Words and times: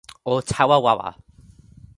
o 0.31 0.33
tawa 0.49 0.77
wawa. 0.85 1.09